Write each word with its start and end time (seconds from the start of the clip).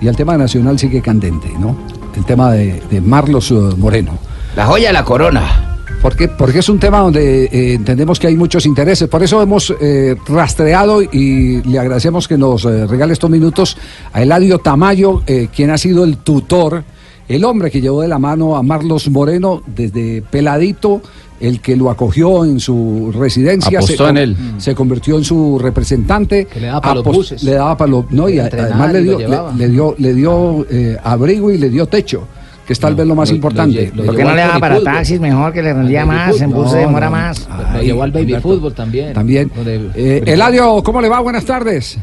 Y 0.00 0.08
el 0.08 0.16
tema 0.16 0.36
nacional 0.36 0.78
sigue 0.78 1.00
candente, 1.00 1.50
¿no? 1.58 1.76
El 2.16 2.24
tema 2.24 2.52
de, 2.52 2.82
de 2.90 3.00
Marlos 3.00 3.50
eh, 3.50 3.54
Moreno. 3.76 4.18
La 4.56 4.66
joya 4.66 4.88
de 4.88 4.92
la 4.92 5.04
corona. 5.04 5.68
Porque, 6.00 6.28
porque 6.28 6.60
es 6.60 6.68
un 6.68 6.78
tema 6.78 7.00
donde 7.00 7.46
eh, 7.46 7.74
entendemos 7.74 8.20
que 8.20 8.28
hay 8.28 8.36
muchos 8.36 8.66
intereses. 8.66 9.08
Por 9.08 9.22
eso 9.22 9.42
hemos 9.42 9.74
eh, 9.80 10.14
rastreado 10.28 11.02
y 11.02 11.60
le 11.62 11.78
agradecemos 11.78 12.28
que 12.28 12.38
nos 12.38 12.64
eh, 12.64 12.86
regale 12.86 13.12
estos 13.12 13.30
minutos 13.30 13.76
a 14.12 14.22
Eladio 14.22 14.58
Tamayo, 14.58 15.22
quien 15.54 15.70
ha 15.70 15.78
sido 15.78 16.04
el 16.04 16.18
tutor, 16.18 16.84
el 17.28 17.44
hombre 17.44 17.70
que 17.70 17.80
llevó 17.80 18.02
de 18.02 18.08
la 18.08 18.18
mano 18.18 18.56
a 18.56 18.62
Marlos 18.62 19.10
Moreno 19.10 19.62
desde 19.66 20.22
peladito, 20.22 21.02
el 21.40 21.60
que 21.60 21.76
lo 21.76 21.90
acogió 21.90 22.44
en 22.44 22.58
su 22.60 23.12
residencia. 23.16 23.78
Apostó 23.78 24.04
se, 24.04 24.10
en 24.10 24.16
él. 24.16 24.36
Se 24.58 24.74
convirtió 24.74 25.16
en 25.18 25.24
su 25.24 25.58
representante. 25.58 26.46
Que 26.46 26.60
le 26.60 26.66
daba 26.66 26.80
pa' 26.80 26.94
los 26.94 27.04
buses. 27.04 27.42
Le 27.42 27.52
daba 27.52 27.76
para 27.76 27.90
los... 27.90 28.10
No, 28.10 28.28
y 28.28 28.38
además 28.38 28.92
le 28.92 29.02
dio, 29.02 29.18
le, 29.18 29.28
le 29.56 29.68
dio, 29.68 29.94
le 29.98 30.14
dio 30.14 30.66
eh, 30.70 30.96
abrigo 31.02 31.50
y 31.50 31.58
le 31.58 31.68
dio 31.70 31.86
techo, 31.86 32.26
que 32.66 32.72
es 32.72 32.80
tal 32.80 32.94
vez 32.94 33.06
lo 33.06 33.14
más 33.14 33.30
lo- 33.30 33.36
importante. 33.36 33.92
lo 33.94 34.04
¿Por 34.04 34.16
qué 34.16 34.24
no 34.24 34.34
le 34.34 34.40
daba 34.42 34.58
para 34.58 34.82
taxis 34.82 35.20
mejor 35.20 35.52
que 35.52 35.62
le 35.62 35.72
rendía 35.72 36.04
más? 36.04 36.40
En 36.40 36.50
bus 36.50 36.70
se 36.70 36.76
No, 36.76 36.80
demora 36.86 37.06
no. 37.06 37.12
más. 37.12 37.48
Lo 37.48 37.78
Ay, 37.78 37.86
llevó 37.86 38.02
al 38.02 38.10
baby 38.12 38.32
Alberto. 38.34 38.48
fútbol 38.48 38.74
también. 38.74 39.12
También. 39.12 39.50
Eh, 39.94 40.22
Eladio, 40.26 40.82
¿cómo 40.82 41.00
le 41.00 41.08
va? 41.08 41.20
Buenas 41.20 41.44
tardes. 41.44 41.98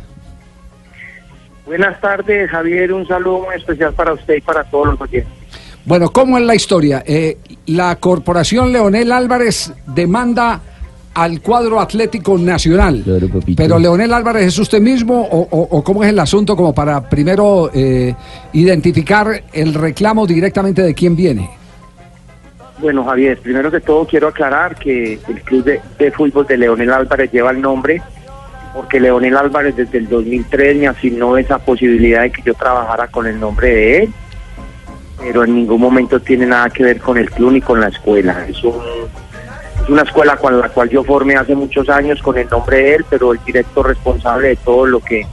Buenas 1.66 2.00
tardes, 2.00 2.50
Javier. 2.52 2.94
Un 2.94 3.08
saludo 3.08 3.40
muy 3.46 3.56
especial 3.56 3.92
para 3.94 4.14
usted 4.14 4.36
y 4.36 4.42
para 4.42 4.64
todos 4.66 4.88
los 4.88 5.02
oyentes. 5.02 5.34
Bueno, 5.86 6.10
¿cómo 6.12 6.38
es 6.38 6.44
la 6.44 6.56
historia? 6.56 7.04
Eh, 7.06 7.38
la 7.68 7.96
corporación 7.98 8.72
Leonel 8.72 9.12
Álvarez 9.12 9.72
demanda 9.86 10.60
al 11.14 11.42
cuadro 11.42 11.80
Atlético 11.80 12.38
Nacional. 12.38 13.02
Claro. 13.06 13.28
Pero 13.56 13.80
Leonel 13.80 14.12
Álvarez 14.14 14.48
es 14.48 14.60
usted 14.60 14.82
mismo 14.82 15.22
o, 15.22 15.48
o- 15.50 15.68
o 15.78 15.84
cómo 15.84 16.04
es 16.04 16.10
el 16.10 16.20
asunto 16.20 16.56
como 16.56 16.74
para 16.74 17.08
primero 17.08 17.70
eh, 17.74 18.14
identificar 18.54 19.44
el 19.54 19.74
reclamo 19.74 20.26
directamente 20.28 20.82
de 20.82 20.94
quién 20.94 21.16
viene. 21.16 21.50
Bueno, 22.80 23.06
Javier, 23.06 23.40
primero 23.40 23.72
que 23.72 23.80
todo 23.80 24.06
quiero 24.06 24.28
aclarar 24.28 24.76
que 24.76 25.14
el 25.30 25.42
club 25.44 25.64
de, 25.64 25.80
de 25.98 26.12
fútbol 26.12 26.46
de 26.48 26.58
Leonel 26.58 26.92
Álvarez 26.92 27.32
lleva 27.32 27.52
el 27.52 27.62
nombre 27.62 28.02
porque 28.74 29.00
Leonel 29.00 29.38
Álvarez 29.38 29.78
desde 29.78 30.00
el 30.00 30.10
2003 30.10 30.76
me 30.78 30.88
asignó 30.88 31.38
esa 31.38 31.60
posibilidad 31.60 32.24
de 32.24 32.32
que 32.32 32.42
yo 32.42 32.54
trabajara 32.56 33.08
con 33.08 33.26
el 33.26 33.40
nombre 33.40 33.70
de 33.70 33.98
él, 34.04 34.14
pero 35.26 35.44
en 35.44 35.56
ningún 35.56 35.82
momento 35.82 36.20
tiene 36.20 36.46
nada 36.46 36.70
que 36.70 36.84
ver 36.84 37.00
con 37.00 37.18
el 37.18 37.30
club 37.32 37.52
ni 37.54 37.62
con 37.62 37.82
la 37.82 37.88
escuela. 37.88 38.46
Es, 38.48 38.64
un- 38.64 38.76
es 39.84 39.90
una 39.90 40.04
escuela 40.04 40.38
con 40.38 40.60
la 40.60 40.70
cual 40.70 40.90
yo 40.90 41.04
formé 41.04 41.36
hace 41.36 41.56
muchos 41.56 41.90
años 41.90 42.22
con 42.22 42.38
el 42.38 42.48
nombre 42.50 42.78
de 42.78 42.96
él, 42.96 43.06
pero 43.10 43.34
el 43.34 43.40
directo 43.46 43.82
responsable 43.84 44.50
de 44.50 44.56
todo 44.58 44.86
lo 44.86 45.00
que 45.00 45.26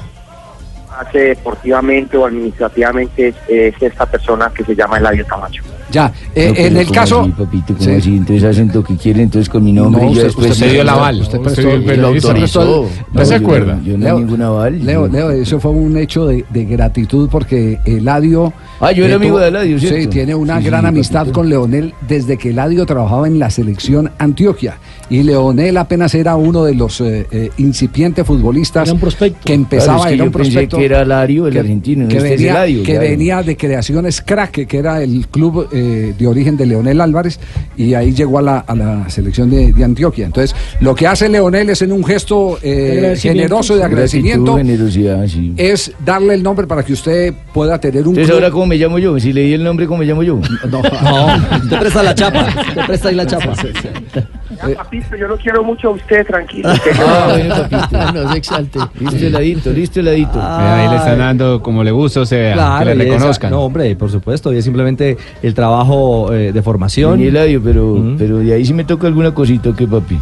hace 0.98 1.18
deportivamente 1.18 2.16
o 2.18 2.26
administrativamente 2.26 3.28
es, 3.28 3.34
es 3.48 3.74
esta 3.80 4.04
persona 4.06 4.50
que 4.54 4.62
se 4.64 4.74
llama 4.74 4.98
Eladio 4.98 5.26
Camacho. 5.26 5.62
Ya, 5.90 6.10
eh, 6.34 6.52
en 6.56 6.76
el 6.76 6.90
caso... 6.90 7.28
papito, 7.36 7.74
Sí. 7.78 7.90
así? 7.90 8.16
Entonces 8.16 8.44
hacen 8.44 8.70
lo 8.72 8.82
que 8.84 8.96
quieren, 8.96 9.22
entonces 9.24 9.48
con 9.48 9.62
mi 9.64 9.72
nombre 9.72 10.02
No, 10.04 10.10
y 10.10 10.14
yo 10.14 10.20
usted- 10.20 10.24
después... 10.26 10.50
usted 10.52 10.66
se 10.66 10.72
dio 10.72 10.82
el 10.82 10.88
aval. 10.88 11.20
Usted 11.20 11.38
prestó- 11.40 11.70
el 11.70 12.00
lo 12.00 12.08
autorizó. 12.08 12.88
¿No 13.12 13.24
se 13.24 13.38
yo- 13.38 13.44
acuerda? 13.46 13.78
Yo 13.84 13.96
no 13.98 14.04
Leo- 14.04 14.18
ningún 14.18 14.42
aval. 14.42 14.84
Leo, 14.84 15.06
yo- 15.06 15.12
Leo, 15.12 15.30
eso 15.30 15.60
fue 15.60 15.70
un 15.70 15.96
hecho 15.98 16.26
de, 16.26 16.44
de 16.50 16.64
gratitud 16.64 17.28
porque 17.30 17.78
Eladio... 17.84 18.52
Ah, 18.84 18.92
yo 18.92 19.04
era 19.04 19.14
amigo 19.16 19.36
tuvo- 19.36 19.40
de 19.42 19.48
Eladio, 19.48 19.78
¿cierto? 19.78 19.96
Sí, 19.98 20.06
tiene 20.08 20.34
una 20.34 20.58
Sí, 20.60 20.66
gran 20.66 20.80
sí, 20.82 20.86
amistad 20.88 21.20
papito. 21.20 21.34
con 21.34 21.48
Leonel 21.48 21.94
desde 22.08 22.36
que 22.36 22.50
Eladio 22.50 22.84
trabajaba 22.84 23.26
en 23.28 23.38
la 23.38 23.48
selección 23.48 24.10
Antioquia. 24.18 24.76
Y 25.08 25.22
Leonel 25.22 25.76
apenas 25.76 26.14
era 26.14 26.36
uno 26.36 26.64
de 26.64 26.74
los 26.74 27.00
eh, 27.00 27.26
eh, 27.30 27.50
incipientes 27.58 28.26
futbolistas 28.26 28.88
Era 28.88 28.94
un 28.94 29.00
prospecto. 29.00 29.38
que 29.44 29.52
empezaba, 29.54 29.98
Claro, 29.98 30.02
es 30.02 30.08
que 30.08 30.14
era 30.14 30.24
un 30.24 30.32
pensé 30.32 30.50
prospecto. 30.52 30.78
que 30.78 30.84
era 30.84 31.04
Lario, 31.04 31.46
el 31.46 31.58
argentino, 31.58 32.08
que, 32.08 32.16
este 32.16 32.28
es 32.34 32.38
venía, 32.40 32.50
Eladio, 32.52 32.82
que 32.82 32.92
claro. 32.92 33.08
venía 33.08 33.42
de 33.42 33.56
Creaciones 33.56 34.20
Crack, 34.22 34.66
que 34.66 34.78
era 34.78 35.02
el 35.02 35.26
club 35.28 35.68
eh, 35.72 36.14
de 36.18 36.26
origen 36.26 36.56
de 36.56 36.66
Leonel 36.66 37.00
Álvarez, 37.00 37.38
y 37.76 37.94
ahí 37.94 38.12
llegó 38.12 38.38
a 38.38 38.42
la, 38.42 38.58
a 38.60 38.74
la 38.74 39.08
selección 39.10 39.50
de, 39.50 39.72
de 39.72 39.84
Antioquia. 39.84 40.26
Entonces, 40.26 40.56
lo 40.80 40.94
que 40.94 41.06
hace 41.06 41.28
Leonel 41.28 41.70
es 41.70 41.82
en 41.82 41.92
un 41.92 42.02
gesto 42.04 42.58
eh, 42.62 43.14
generoso 43.18 43.76
de 43.76 43.84
agradecimiento, 43.84 44.54
Gratitud, 44.54 44.66
generosidad, 44.70 45.26
sí. 45.28 45.52
es 45.56 45.92
darle 46.04 46.34
el 46.34 46.42
nombre 46.42 46.66
para 46.66 46.82
que 46.82 46.94
usted 46.94 47.32
pueda 47.52 47.78
tener 47.78 48.02
un 48.08 48.14
Entonces, 48.16 48.26
club. 48.26 48.34
¿ahora 48.42 48.50
cómo 48.50 48.66
me 48.72 48.78
llamo 48.78 48.98
yo? 48.98 49.18
Si 49.20 49.32
leí 49.34 49.52
el 49.52 49.62
nombre, 49.62 49.86
¿cómo 49.86 49.98
me 49.98 50.06
llamo 50.06 50.22
yo? 50.22 50.38
No, 50.70 50.80
Te 51.68 51.76
presta 51.76 52.02
la 52.02 52.14
chapa, 52.14 52.46
te 52.74 52.84
presta 52.84 53.08
ahí 53.10 53.14
la 53.14 53.26
chapa. 53.26 53.52
Ya, 53.54 54.74
papito, 54.76 55.16
yo 55.16 55.28
lo 55.28 55.36
quiero 55.36 55.62
mucho 55.62 55.88
a 55.88 55.90
usted, 55.92 56.26
tranquilo. 56.26 56.70
Ah, 56.70 57.26
bueno, 57.30 57.54
papito. 57.70 58.12
No 58.12 58.32
se 58.32 58.38
exalte. 58.38 58.78
Listo, 58.98 59.26
heladito, 59.26 59.70
listo, 59.72 60.00
heladito. 60.00 60.38
Ah. 60.40 60.76
Ahí 60.82 60.88
le 60.88 60.96
están 60.96 61.18
dando 61.18 61.60
como 61.62 61.84
le 61.84 61.90
gusta, 61.90 62.20
o 62.20 62.26
sea, 62.26 62.54
Claro, 62.54 62.86
que 62.90 62.94
le 62.94 63.04
y 63.04 63.06
esa- 63.08 63.16
reconozcan. 63.16 63.50
no, 63.50 63.60
hombre, 63.60 63.94
por 63.96 64.10
supuesto, 64.10 64.52
y 64.52 64.56
es 64.58 64.64
simplemente 64.64 65.16
el 65.42 65.52
trabajo 65.52 66.32
eh, 66.32 66.52
de 66.52 66.62
formación. 66.62 67.18
Ni 67.20 67.26
Eladio, 67.26 67.60
pero, 67.62 67.94
Mm. 67.96 68.16
pero 68.16 68.38
de 68.38 68.54
ahí 68.54 68.64
sí 68.64 68.72
me 68.72 68.84
toca 68.84 69.06
alguna 69.06 69.32
cosita, 69.34 69.70
¿qué 69.76 69.86
papi? 69.86 70.18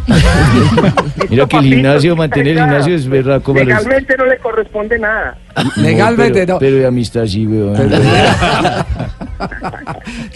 Mira 1.29 1.45
que 1.45 1.57
el 1.57 1.63
gimnasio, 1.63 2.15
mantener 2.15 2.57
el 2.57 2.59
gimnasio 2.59 2.95
es 2.95 3.07
verdad 3.07 3.41
como 3.41 3.59
Legalmente 3.59 4.15
no 4.17 4.25
le 4.25 4.37
corresponde 4.37 4.97
nada. 4.99 5.37
legalmente 5.77 6.39
pero, 6.41 6.53
no. 6.53 6.59
Pero 6.59 6.75
de 6.77 6.85
amistad 6.87 7.25
sí, 7.25 7.45
weón. 7.47 7.75
Pero- 7.77 7.97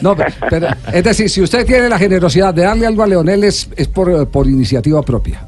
No, 0.01 0.15
pero, 0.15 0.29
pero, 0.49 0.67
es 0.93 1.03
decir, 1.03 1.29
si 1.29 1.41
usted 1.41 1.65
tiene 1.65 1.89
la 1.89 1.97
generosidad 1.97 2.53
de 2.53 2.63
darle 2.63 2.85
algo 2.87 3.03
a 3.03 3.07
Leonel 3.07 3.43
es, 3.43 3.69
es 3.75 3.87
por, 3.87 4.27
por 4.29 4.47
iniciativa 4.47 5.01
propia. 5.03 5.41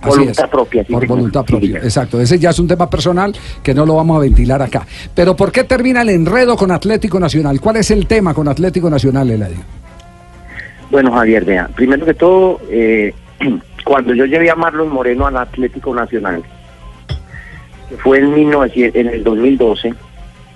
Así 0.00 0.08
Voluntad 0.18 0.44
es. 0.46 0.50
propia, 0.50 0.82
sí, 0.84 0.92
Por 0.92 1.02
señor. 1.02 1.16
voluntad 1.16 1.40
Sí, 1.42 1.46
propia, 1.52 1.78
exacto. 1.78 2.20
Ese 2.20 2.38
ya 2.38 2.50
es 2.50 2.58
un 2.58 2.66
tema 2.68 2.88
personal 2.88 3.34
que 3.62 3.74
no 3.74 3.84
lo 3.84 3.96
vamos 3.96 4.16
a 4.16 4.20
ventilar 4.20 4.62
acá. 4.62 4.86
Pero 5.14 5.36
¿por 5.36 5.52
qué 5.52 5.64
termina 5.64 6.00
el 6.02 6.08
enredo 6.08 6.56
con 6.56 6.70
Atlético 6.70 7.20
Nacional? 7.20 7.60
¿Cuál 7.60 7.76
es 7.76 7.90
el 7.90 8.06
tema 8.06 8.32
con 8.32 8.48
Atlético 8.48 8.88
Nacional, 8.88 9.30
Eladio? 9.30 9.58
Bueno, 10.90 11.12
Javier, 11.12 11.44
vea, 11.44 11.68
primero 11.74 12.06
que 12.06 12.14
todo, 12.14 12.60
eh, 12.70 13.12
cuando 13.84 14.14
yo 14.14 14.24
llevé 14.24 14.50
a 14.50 14.56
Marlon 14.56 14.88
Moreno 14.88 15.26
al 15.26 15.36
Atlético 15.36 15.94
Nacional, 15.94 16.42
fue 17.98 18.18
en, 18.18 18.34
1900 18.34 19.00
en 19.00 19.08
el 19.08 19.24
2012, 19.24 19.94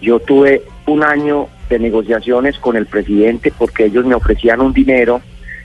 yo 0.00 0.20
tuve 0.20 0.62
un 0.86 1.02
año 1.02 1.48
de 1.68 1.78
negociaciones 1.78 2.58
con 2.58 2.76
el 2.76 2.86
presidente 2.86 3.52
porque 3.56 3.86
ellos 3.86 4.04
me 4.04 4.14
ofrecían 4.14 4.60
un 4.60 4.72
dinero, 4.72 5.20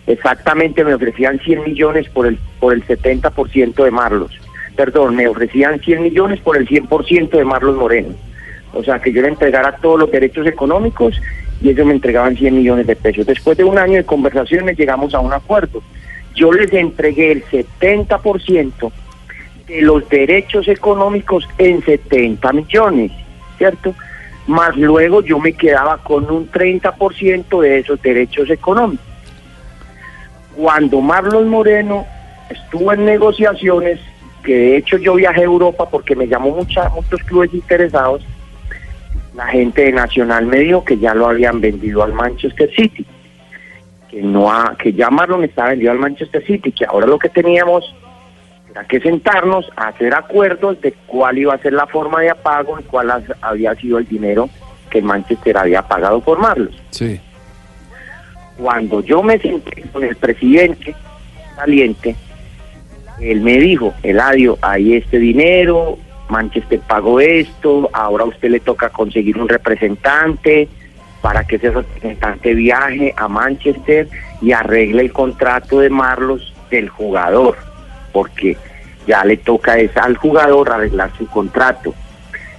exactamente 0.08 0.84
me 0.84 0.94
ofrecían 0.94 1.40
100 1.40 1.64
millones 1.64 2.10
por 2.10 2.26
el, 2.26 2.40
por 2.60 2.74
el 2.74 2.86
70% 2.86 3.84
de 3.84 3.92
Marlos. 3.92 4.32
Perdón, 4.76 5.16
me 5.16 5.28
ofrecían 5.28 5.80
100 5.80 6.04
millones 6.04 6.40
por 6.40 6.58
el 6.58 6.68
100% 6.68 7.30
de 7.32 7.46
Marlos 7.46 7.76
Moreno. 7.76 8.16
O 8.74 8.84
sea, 8.84 9.00
que 9.00 9.12
yo 9.12 9.22
le 9.22 9.28
entregara 9.28 9.76
todos 9.78 10.00
los 10.00 10.12
derechos 10.12 10.48
económicos 10.48 11.20
y 11.62 11.70
ellos 11.70 11.86
me 11.86 11.94
entregaban 11.94 12.38
100 12.38 12.56
millones 12.56 12.88
de 12.88 12.96
pesos. 12.96 13.26
Después 13.26 13.58
de 13.58 13.64
un 13.64 13.78
año 13.78 13.96
de 13.96 14.06
conversaciones 14.06 14.78
llegamos 14.78 15.14
a 15.14 15.20
un 15.20 15.34
acuerdo. 15.34 15.82
Yo 16.40 16.54
les 16.54 16.72
entregué 16.72 17.34
el 17.34 17.44
70% 17.44 18.92
de 19.68 19.82
los 19.82 20.08
derechos 20.08 20.70
económicos 20.70 21.46
en 21.58 21.84
70 21.84 22.54
millones, 22.54 23.12
¿cierto? 23.58 23.94
Más 24.48 24.74
luego 24.78 25.22
yo 25.22 25.38
me 25.38 25.52
quedaba 25.52 25.98
con 25.98 26.32
un 26.32 26.50
30% 26.50 27.62
de 27.62 27.80
esos 27.80 28.02
derechos 28.02 28.50
económicos. 28.50 29.06
Cuando 30.56 31.02
Marlon 31.02 31.50
Moreno 31.50 32.06
estuvo 32.50 32.94
en 32.94 33.04
negociaciones, 33.04 34.00
que 34.42 34.56
de 34.56 34.78
hecho 34.78 34.98
yo 34.98 35.16
viajé 35.16 35.42
a 35.42 35.44
Europa 35.44 35.90
porque 35.90 36.16
me 36.16 36.26
llamó 36.26 36.52
mucha, 36.52 36.88
muchos 36.88 37.22
clubes 37.24 37.54
interesados, 37.54 38.26
la 39.36 39.48
gente 39.48 39.84
de 39.84 39.92
Nacional 39.92 40.46
me 40.46 40.60
dijo 40.60 40.86
que 40.86 40.98
ya 40.98 41.14
lo 41.14 41.28
habían 41.28 41.60
vendido 41.60 42.02
al 42.02 42.14
Manchester 42.14 42.74
City, 42.74 43.06
que 44.10 44.22
no 44.22 44.52
ha, 44.52 44.76
que 44.78 44.92
ya 44.94 45.10
Marlon 45.10 45.44
estaba 45.44 45.70
vendido 45.70 45.92
al 45.92 46.00
Manchester 46.00 46.44
City, 46.46 46.72
que 46.72 46.86
ahora 46.86 47.06
lo 47.08 47.20
que 47.20 47.30
teníamos 47.30 47.94
era 48.72 48.84
que 48.86 49.00
sentarnos 49.00 49.70
a 49.76 49.90
hacer 49.90 50.14
acuerdos 50.14 50.80
de 50.82 50.94
cuál 51.08 51.38
iba 51.38 51.54
a 51.54 51.58
ser 51.60 51.74
la 51.74 51.88
forma 51.88 52.22
de 52.22 52.34
pago 52.36 52.80
y 52.80 52.84
cuál 52.84 53.12
has- 53.12 53.24
había 53.42 53.74
sido 53.76 53.98
el 54.00 54.08
dinero 54.08 54.50
que 54.90 55.00
el 55.00 55.04
Manchester 55.06 55.58
había 55.58 55.84
pagado 55.84 56.20
por 56.22 56.40
Marlos. 56.40 56.76
Sí. 56.90 57.20
Cuando 58.58 59.02
yo 59.04 59.24
me 59.24 59.38
senté 59.40 59.84
con 59.94 60.04
el 60.04 60.16
presidente 60.16 60.94
saliente, 61.56 62.16
él 63.22 63.42
me 63.42 63.58
dijo, 63.58 63.94
Eladio, 64.04 64.58
hay 64.62 64.96
este 64.96 65.18
dinero, 65.20 65.98
Manchester 66.30 66.80
pagó 66.88 67.20
esto, 67.20 67.90
ahora 67.94 68.24
a 68.24 68.28
usted 68.28 68.50
le 68.50 68.60
toca 68.60 68.90
conseguir 68.90 69.38
un 69.40 69.48
representante 69.50 70.68
para 71.22 71.44
que 71.44 71.58
ese 71.58 71.72
representante 71.72 72.54
viaje 72.54 73.14
a 73.18 73.28
Manchester 73.28 74.08
y 74.42 74.52
arregle 74.52 75.02
el 75.02 75.14
contrato 75.14 75.80
de 75.80 75.90
Marlos 75.90 76.54
del 76.70 76.90
jugador, 76.90 77.58
porque 78.14 78.58
ya 79.08 79.26
le 79.26 79.38
toca 79.38 79.78
es 79.78 79.96
al 79.98 80.16
jugador 80.16 80.72
arreglar 80.72 81.12
su 81.18 81.28
contrato. 81.28 81.94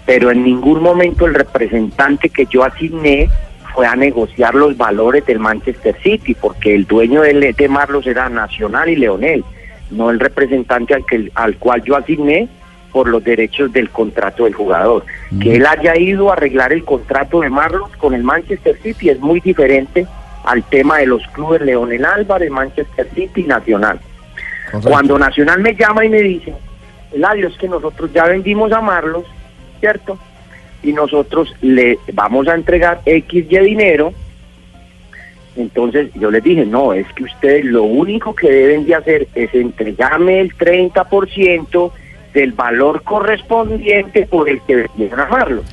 Pero 0.04 0.30
en 0.30 0.42
ningún 0.42 0.82
momento 0.82 1.26
el 1.26 1.34
representante 1.34 2.28
que 2.28 2.46
yo 2.46 2.64
asigné 2.64 3.30
fue 3.74 3.86
a 3.86 3.94
negociar 3.94 4.54
los 4.54 4.76
valores 4.76 5.24
del 5.26 5.38
Manchester 5.38 5.96
City, 6.02 6.34
porque 6.34 6.74
el 6.74 6.86
dueño 6.86 7.22
de, 7.22 7.54
de 7.56 7.68
Marlos 7.68 8.06
era 8.06 8.28
Nacional 8.28 8.88
y 8.88 8.96
Leonel, 8.96 9.44
no 9.90 10.10
el 10.10 10.20
representante 10.20 10.94
al, 10.94 11.06
que, 11.06 11.30
al 11.34 11.56
cual 11.56 11.82
yo 11.84 11.96
asigné 11.96 12.48
por 12.92 13.08
los 13.08 13.22
derechos 13.22 13.72
del 13.72 13.90
contrato 13.90 14.44
del 14.44 14.54
jugador. 14.54 15.04
Que 15.40 15.56
él 15.56 15.66
haya 15.66 15.96
ido 15.96 16.30
a 16.30 16.34
arreglar 16.34 16.72
el 16.72 16.84
contrato 16.84 17.40
de 17.40 17.50
Marlos 17.50 17.90
con 17.96 18.14
el 18.14 18.22
Manchester 18.22 18.76
City 18.82 19.10
es 19.10 19.20
muy 19.20 19.40
diferente 19.40 20.06
al 20.44 20.62
tema 20.64 20.98
de 20.98 21.06
los 21.06 21.26
clubes 21.28 21.60
Leonel 21.62 22.04
Álvarez, 22.04 22.50
Manchester 22.50 23.08
City 23.14 23.42
y 23.42 23.44
Nacional. 23.44 24.00
Cuando 24.82 25.18
Nacional 25.18 25.60
me 25.60 25.74
llama 25.74 26.04
y 26.04 26.08
me 26.08 26.22
dice, 26.22 26.54
Eladio, 27.12 27.48
es 27.48 27.56
que 27.56 27.68
nosotros 27.68 28.12
ya 28.12 28.24
vendimos 28.24 28.72
a 28.72 28.80
Marlos, 28.80 29.24
¿cierto? 29.80 30.18
Y 30.82 30.92
nosotros 30.92 31.54
le 31.60 31.98
vamos 32.12 32.48
a 32.48 32.54
entregar 32.54 33.00
X 33.04 33.48
de 33.48 33.60
dinero. 33.60 34.12
Entonces 35.56 36.10
yo 36.14 36.30
les 36.30 36.42
dije, 36.42 36.64
no, 36.64 36.92
es 36.92 37.06
que 37.14 37.24
ustedes 37.24 37.64
lo 37.64 37.82
único 37.82 38.34
que 38.34 38.50
deben 38.50 38.86
de 38.86 38.94
hacer 38.94 39.28
es 39.34 39.52
entregarme 39.52 40.40
el 40.40 40.56
30% 40.56 41.92
del 42.34 42.52
valor 42.52 43.02
correspondiente 43.02 44.26
por 44.26 44.48
el 44.48 44.60
que 44.62 44.76
vendieron 44.76 45.20
a 45.20 45.26
Marlos. 45.26 45.64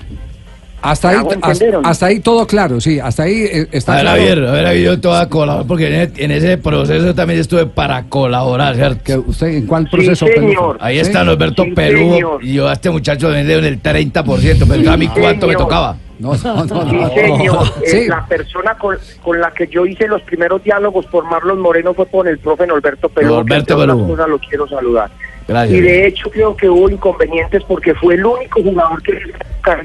Hasta 0.79 1.09
ahí, 1.09 1.17
hasta, 1.41 1.79
hasta 1.83 2.05
ahí 2.05 2.19
todo 2.19 2.45
claro, 2.45 2.79
sí, 2.79 2.99
hasta 2.99 3.23
ahí 3.23 3.41
eh, 3.51 3.67
está 3.71 3.93
A 3.93 3.95
ver, 3.95 4.03
claro. 4.03 4.17
Javier, 4.19 4.45
a 4.47 4.51
ver, 4.51 4.65
Javier, 4.65 4.85
yo 4.85 5.01
te 5.01 5.07
voy 5.07 5.17
a 5.17 5.27
colaborar 5.27 5.67
porque 5.67 5.87
en 5.87 5.93
ese, 6.01 6.23
en 6.23 6.31
ese 6.31 6.57
proceso 6.59 7.15
también 7.15 7.39
estuve 7.39 7.65
para 7.65 8.03
colaborar, 8.03 8.75
¿cierto? 8.75 9.01
Que 9.03 9.17
¿Usted 9.17 9.47
en 9.47 9.65
cuál 9.65 9.89
proceso? 9.89 10.27
Peluso? 10.27 10.39
señor. 10.53 10.77
Ahí 10.79 10.95
Sí. 10.97 11.01
está 11.01 11.23
Norberto 11.23 11.63
Sí, 11.63 11.71
Perú 11.71 12.13
señor. 12.13 12.43
y 12.43 12.53
yo 12.53 12.69
a 12.69 12.73
este 12.73 12.91
muchacho 12.91 13.27
le 13.29 13.37
vendieron 13.37 13.65
el 13.65 13.81
30%, 13.81 14.65
pero 14.67 14.91
a 14.91 14.97
mí 14.97 15.07
Sí, 15.07 15.19
cuánto 15.19 15.47
me 15.47 15.55
tocaba. 15.55 15.97
No, 16.19 16.33
no, 16.35 16.65
no. 16.65 16.89
Sí, 16.89 16.95
no. 16.95 17.09
señor. 17.09 17.67
Eh, 17.83 17.87
Sí. 17.89 18.07
La 18.07 18.25
persona 18.27 18.75
con, 18.77 18.97
con 19.23 19.39
la 19.41 19.51
que 19.51 19.67
yo 19.67 19.83
hice 19.85 20.07
los 20.07 20.21
primeros 20.21 20.63
diálogos 20.63 21.07
por 21.07 21.25
Marlon 21.25 21.59
Moreno 21.59 21.95
fue 21.95 22.05
con 22.07 22.27
el 22.27 22.37
profe 22.37 22.67
Norberto 22.67 23.09
Perú. 23.09 23.33
Norberto 23.33 23.77
Perú. 23.77 24.15
lo 24.27 24.39
quiero 24.39 24.67
saludar. 24.67 25.09
Gracias. 25.47 25.77
Y 25.77 25.81
de 25.81 26.07
hecho 26.07 26.29
creo 26.29 26.55
que 26.55 26.69
hubo 26.69 26.89
inconvenientes 26.89 27.63
porque 27.63 27.93
fue 27.95 28.15
el 28.15 28.25
único 28.25 28.61
jugador 28.61 29.01
que 29.01 29.13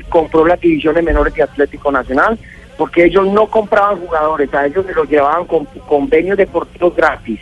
compró 0.08 0.46
las 0.46 0.60
divisiones 0.60 1.04
menores 1.04 1.34
de 1.34 1.42
Atlético 1.42 1.92
Nacional, 1.92 2.38
porque 2.76 3.04
ellos 3.04 3.26
no 3.32 3.46
compraban 3.46 3.98
jugadores, 4.00 4.52
a 4.54 4.66
ellos 4.66 4.84
se 4.86 4.92
los 4.94 5.08
llevaban 5.08 5.44
con 5.46 5.64
convenios 5.86 6.36
deportivos 6.36 6.96
gratis. 6.96 7.38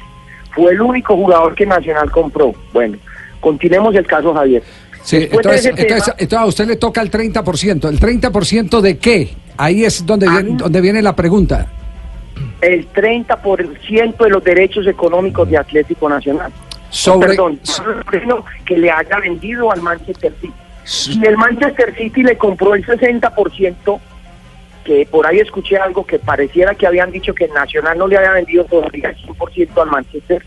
Fue 0.55 0.73
el 0.73 0.81
único 0.83 1.17
jugador 1.17 1.55
que 1.55 1.65
Nacional 1.65 2.11
compró. 2.11 2.53
Bueno, 2.73 2.99
continuemos 3.41 3.95
el 3.95 4.07
caso 4.07 4.35
Javier. 4.35 4.63
Sí, 5.03 5.29
entonces, 5.31 5.75
tema- 5.75 5.97
entonces, 6.19 6.33
a 6.39 6.45
usted 6.45 6.67
le 6.67 6.77
toca 6.77 7.01
el 7.01 7.11
30%. 7.11 7.89
¿El 7.89 7.99
30% 7.99 8.81
de 8.83 8.99
qué? 8.99 9.31
Ahí 9.57 9.85
es 9.85 10.05
donde, 10.05 10.27
A 10.29 10.33
viene, 10.41 10.57
donde 10.59 10.81
viene 10.83 11.01
la 11.01 11.17
pregunta. 11.17 11.67
el 12.61 12.87
30% 12.93 14.25
de 14.25 14.31
los 14.31 14.45
derechos 14.45 14.87
económicos 14.87 15.49
de 15.49 15.57
Atlético 15.57 16.09
Nacional. 16.09 16.53
Sobre, 16.91 17.29
Perdón, 17.29 17.61
Moreno 18.05 18.45
que 18.65 18.77
le 18.77 18.91
haya 18.91 19.19
vendido 19.19 19.71
al 19.71 19.81
Manchester 19.81 20.33
City. 20.41 20.53
Si 20.85 21.25
el 21.25 21.37
Manchester 21.37 21.95
City 21.97 22.23
le 22.23 22.37
compró 22.37 22.75
el 22.75 22.85
60%, 22.85 24.01
que 24.85 25.07
por 25.07 25.27
ahí 25.27 25.39
escuché 25.39 25.77
algo 25.77 26.05
que 26.05 26.19
pareciera 26.19 26.75
que 26.75 26.87
habían 26.87 27.13
dicho 27.13 27.35
que 27.35 27.45
el 27.45 27.53
Nacional 27.53 27.97
no 27.97 28.09
le 28.09 28.17
había 28.17 28.33
vendido 28.33 28.65
todavía 28.65 29.11
el 29.11 29.17
100% 29.17 29.83
al 29.83 29.91
Manchester, 29.91 30.45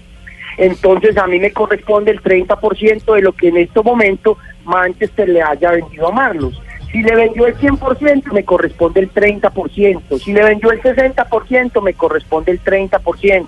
entonces 0.57 1.17
a 1.17 1.27
mí 1.27 1.39
me 1.39 1.51
corresponde 1.51 2.11
el 2.11 2.21
30% 2.21 3.15
de 3.15 3.21
lo 3.21 3.31
que 3.33 3.47
en 3.47 3.57
este 3.57 3.81
momento 3.81 4.37
Manchester 4.65 5.29
le 5.29 5.41
haya 5.41 5.71
vendido 5.71 6.07
a 6.07 6.11
Marlos. 6.11 6.61
Si 6.91 7.01
le 7.01 7.15
vendió 7.15 7.47
el 7.47 7.57
100%, 7.57 8.31
me 8.31 8.45
corresponde 8.45 8.99
el 8.99 9.11
30%. 9.11 10.19
Si 10.19 10.31
le 10.31 10.43
vendió 10.43 10.71
el 10.71 10.81
60%, 10.81 11.81
me 11.81 11.93
corresponde 11.95 12.51
el 12.51 12.63
30%. 12.63 13.47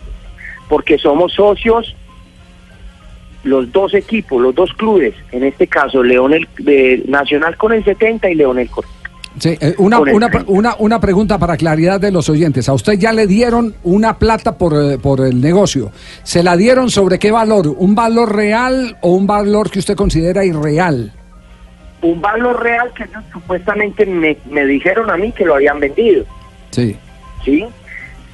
Porque 0.67 0.97
somos 0.97 1.33
socios 1.33 1.95
los 3.45 3.71
dos 3.71 3.93
equipos, 3.93 4.41
los 4.41 4.53
dos 4.53 4.73
clubes, 4.73 5.13
en 5.31 5.43
este 5.43 5.67
caso 5.67 6.03
Leonel 6.03 6.47
eh, 6.65 7.03
Nacional 7.07 7.55
con 7.57 7.73
el 7.73 7.83
70 7.83 8.29
y 8.31 8.37
sí, 9.37 9.57
eh, 9.61 9.75
una, 9.77 9.97
con 9.97 10.09
el 10.09 10.15
una, 10.15 10.29
30. 10.29 10.51
una, 10.51 10.75
una 10.79 10.99
pregunta 10.99 11.37
para 11.37 11.55
claridad 11.55 12.01
de 12.01 12.11
los 12.11 12.27
oyentes. 12.27 12.67
A 12.67 12.73
usted 12.73 12.93
ya 12.93 13.13
le 13.13 13.27
dieron 13.27 13.75
una 13.83 14.17
plata 14.17 14.57
por, 14.57 14.73
eh, 14.73 14.97
por 14.97 15.21
el 15.21 15.39
negocio. 15.39 15.91
¿Se 16.23 16.43
la 16.43 16.57
dieron 16.57 16.89
sobre 16.89 17.19
qué 17.19 17.31
valor? 17.31 17.67
¿Un 17.77 17.95
valor 17.95 18.35
real 18.35 18.97
o 19.01 19.11
un 19.11 19.27
valor 19.27 19.69
que 19.69 19.79
usted 19.79 19.95
considera 19.95 20.43
irreal? 20.43 21.13
un 22.01 22.21
valor 22.21 22.61
real 22.61 22.91
que 22.93 23.03
ellos 23.03 23.23
supuestamente 23.31 24.05
me, 24.05 24.37
me 24.49 24.63
dijeron 24.65 25.09
a 25.09 25.17
mí 25.17 25.31
que 25.31 25.43
lo 25.43 25.55
habían 25.55 25.79
vendido. 25.79 26.23
Sí. 26.69 26.95
¿sí? 27.43 27.65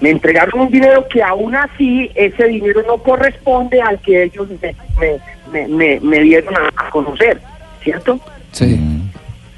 Me 0.01 0.09
entregaron 0.09 0.61
un 0.61 0.71
dinero 0.71 1.07
que 1.07 1.21
aún 1.21 1.55
así 1.55 2.11
ese 2.15 2.47
dinero 2.47 2.81
no 2.87 2.97
corresponde 2.97 3.81
al 3.81 3.99
que 3.99 4.23
ellos 4.23 4.47
me, 4.61 4.75
me, 4.99 5.17
me, 5.51 5.67
me- 5.67 5.99
me 5.99 6.19
dieron 6.19 6.53
a, 6.55 6.89
conocer, 6.89 7.39
¿cierto? 7.83 8.19
Sí. 8.51 8.79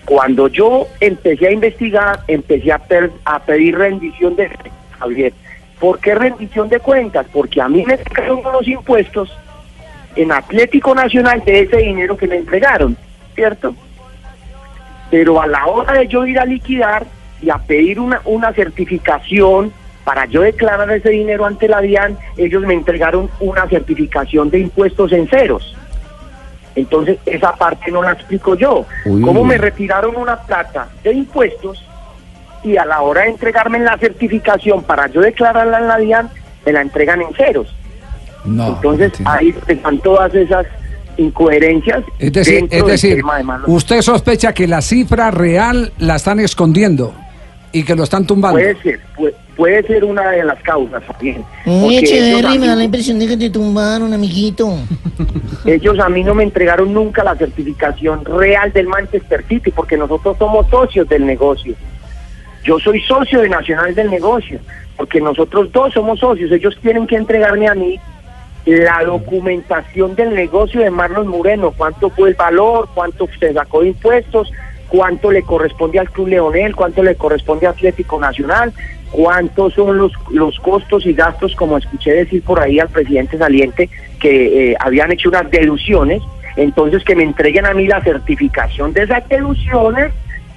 Cuando 0.06 0.48
yo 0.48 0.88
empecé 1.00 1.48
a 1.48 1.52
investigar, 1.52 2.20
empecé 2.28 2.72
a, 2.72 2.78
per- 2.80 3.12
a 3.26 3.40
pedir 3.40 3.78
rendición 3.78 4.36
de 4.36 4.50
Javier. 5.00 5.34
¿Por 5.80 6.00
qué 6.00 6.16
rendición 6.16 6.70
de 6.70 6.80
cuentas? 6.80 7.26
Porque 7.32 7.62
a 7.62 7.68
mí 7.70 7.84
me 7.86 7.98
sacaron 7.98 8.40
unos 8.40 8.68
impuestos 8.68 9.32
en 10.16 10.32
Atlético 10.32 10.94
Nacional 10.94 11.44
de 11.46 11.62
ese 11.62 11.78
dinero 11.78 12.16
que 12.16 12.28
me 12.28 12.38
entregaron, 12.38 12.96
¿cierto? 13.36 13.76
Pero 15.10 15.42
a 15.42 15.48
la 15.48 15.66
hora 15.66 15.94
de 15.94 16.08
yo 16.08 16.26
ir 16.26 16.40
a 16.40 16.46
liquidar 16.46 17.06
y 17.42 17.50
a 17.50 17.58
pedir 17.58 18.00
una, 18.00 18.22
una 18.26 18.54
certificación 18.54 19.72
para 20.04 20.26
yo 20.26 20.42
declarar 20.42 20.92
ese 20.92 21.10
dinero 21.10 21.46
ante 21.46 21.68
la 21.68 21.82
DIAN, 21.82 22.18
ellos 22.38 22.62
me 22.64 22.74
entregaron 22.74 23.30
una 23.40 23.68
certificación 23.68 24.50
de 24.50 24.60
impuestos 24.60 25.12
en 25.12 25.28
ceros. 25.28 25.76
Entonces, 26.76 27.20
esa 27.26 27.54
parte 27.54 27.92
no 27.92 28.02
la 28.02 28.14
explico 28.14 28.56
yo. 28.56 28.86
Uy. 29.06 29.22
¿Cómo 29.22 29.44
me 29.44 29.58
retiraron 29.58 30.16
una 30.16 30.38
plata 30.38 30.90
de 31.04 31.14
impuestos 31.14 31.84
y 32.64 32.78
a 32.78 32.86
la 32.86 33.02
hora 33.02 33.24
de 33.24 33.30
entregarme 33.30 33.80
la 33.80 33.98
certificación 33.98 34.84
para 34.84 35.08
yo 35.08 35.22
declararla 35.22 35.80
en 35.80 35.88
la 35.88 35.98
DIAN, 35.98 36.30
me 36.66 36.72
la 36.74 36.82
entregan 36.82 37.22
en 37.22 37.34
ceros? 37.36 37.74
No. 38.44 38.68
Entonces, 38.68 39.14
ahí 39.26 39.56
están 39.68 40.00
todas 40.00 40.34
esas 40.34 40.66
incoherencias. 41.16 42.04
Es 42.20 42.34
decir, 42.34 42.68
es 42.70 43.02
de 43.02 43.24
usted 43.68 44.02
sospecha 44.02 44.54
que 44.54 44.68
la 44.68 44.82
cifra 44.82 45.32
real 45.32 45.94
la 46.00 46.16
están 46.16 46.40
escondiendo 46.40 47.14
y 47.72 47.84
que 47.84 47.96
lo 47.96 48.04
están 48.04 48.26
tumbando. 48.26 48.60
Puede 48.60 48.76
ser, 48.82 49.00
puede, 49.16 49.36
puede 49.56 49.84
ser 49.84 50.04
una 50.04 50.32
de 50.32 50.44
las 50.44 50.62
causas 50.62 51.04
también. 51.06 51.44
Echeverry, 51.66 52.56
a 52.56 52.60
me 52.60 52.68
da 52.68 52.76
la 52.76 52.84
impresión 52.84 53.20
de 53.20 53.28
que 53.28 53.38
te 53.38 53.50
tumbaron, 53.50 54.14
amiguito. 54.14 54.78
Ellos 55.66 56.00
a 56.00 56.10
mí 56.10 56.24
no 56.24 56.34
me 56.34 56.44
entregaron 56.44 56.94
nunca 56.94 57.24
la 57.24 57.36
certificación 57.36 58.26
real 58.26 58.72
del 58.74 58.88
Manchester 58.88 59.46
City 59.48 59.72
porque 59.72 59.98
nosotros 59.98 60.38
somos 60.38 60.68
socios 60.70 61.08
del 61.08 61.26
negocio. 61.26 61.76
Yo 62.64 62.80
soy 62.80 63.02
socio 63.02 63.42
de 63.42 63.50
Nacional 63.50 63.94
del 63.94 64.10
negocio 64.10 64.60
porque 64.98 65.20
nosotros 65.20 65.72
dos 65.72 65.94
somos 65.94 66.20
socios. 66.20 66.52
Ellos 66.52 66.78
tienen 66.82 67.08
que 67.08 67.16
entregarme 67.16 67.68
a 67.68 67.76
mí 67.76 68.00
la 68.66 69.04
documentación 69.04 70.16
del 70.16 70.34
negocio 70.34 70.82
de 70.82 70.90
Marlon 70.90 71.28
Moreno, 71.28 71.74
cuánto 71.76 72.10
fue 72.10 72.30
el 72.30 72.36
valor, 72.36 72.88
cuánto 72.94 73.28
se 73.40 73.54
sacó 73.54 73.82
de 73.82 73.90
impuestos, 73.90 74.52
cuánto 74.90 75.32
le 75.32 75.44
corresponde 75.44 76.00
al 76.00 76.10
Club 76.10 76.28
Leonel, 76.28 76.76
cuánto 76.76 77.02
le 77.04 77.16
corresponde 77.16 77.68
a 77.68 77.72
Atlético 77.72 78.20
Nacional, 78.20 78.74
cuántos 79.12 79.74
son 79.74 79.98
los, 79.98 80.12
los 80.32 80.60
costos 80.60 81.06
y 81.06 81.14
gastos, 81.14 81.56
como 81.56 81.78
escuché 81.78 82.12
decir 82.14 82.44
por 82.44 82.60
ahí 82.60 82.80
al 82.80 82.90
presidente 82.90 83.38
saliente, 83.38 83.90
que 84.20 84.72
eh, 84.72 84.76
habían 84.80 85.12
hecho 85.12 85.30
unas 85.30 85.50
deducciones, 85.52 86.22
entonces 86.56 87.04
que 87.04 87.16
me 87.16 87.24
entreguen 87.24 87.66
a 87.66 87.74
mí 87.74 87.88
la 87.88 88.02
certificación 88.02 88.94
de 88.94 89.04
esas 89.04 89.28
deducciones 89.28 90.12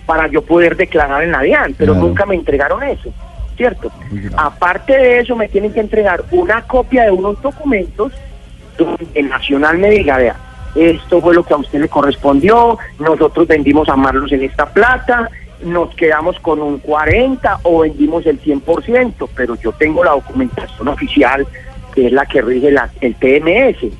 para 0.06 0.26
yo 0.28 0.42
poder 0.42 0.76
declarar 0.76 1.23
en 1.25 1.33
la 1.33 1.42
DIAN, 1.42 1.75
pero 1.76 1.92
Claro. 1.95 2.06
nunca 2.09 2.26
me 2.26 2.35
entregaron 2.35 2.83
eso, 2.83 3.11
¿cierto? 3.56 3.90
Aparte 4.37 4.97
de 4.97 5.18
eso, 5.21 5.35
me 5.35 5.49
tienen 5.49 5.73
que 5.73 5.80
entregar 5.80 6.23
una 6.30 6.62
copia 6.62 7.04
de 7.04 7.11
unos 7.11 7.40
documentos 7.42 8.12
donde 8.78 9.23
Nacional 9.23 9.78
me 9.78 9.90
diga, 9.90 10.18
vea, 10.18 10.37
esto 10.76 11.21
fue 11.21 11.35
lo 11.35 11.42
que 11.42 11.54
a 11.54 11.59
usted 11.59 11.80
le 11.80 11.88
correspondió, 11.88 12.78
nosotros 12.99 13.49
vendimos 13.49 13.88
a 13.88 13.97
Marlos 13.97 14.30
en 14.33 14.42
esta 14.42 14.66
plata, 14.66 15.30
nos 15.64 15.95
quedamos 15.95 16.38
con 16.40 16.61
un 16.61 16.78
40 16.78 17.61
o 17.62 17.80
vendimos 17.80 18.26
el 18.26 18.40
100%, 18.40 19.28
pero 19.35 19.54
yo 19.56 19.73
tengo 19.73 20.04
la 20.04 20.12
documentación 20.12 20.88
oficial 20.88 21.47
que 21.97 22.06
es 22.06 22.12
la 22.12 22.26
que 22.26 22.42
rige 22.42 22.68
el 23.00 23.14
TMS. 23.14 23.90